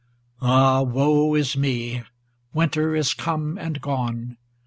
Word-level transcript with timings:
XVIII 0.39 0.49
Ah 0.49 0.81
woe 0.81 1.35
is 1.35 1.55
me! 1.55 2.01
Winter 2.55 2.95
is 2.95 3.13
come 3.13 3.59
and 3.59 3.79
gone. 3.79 4.37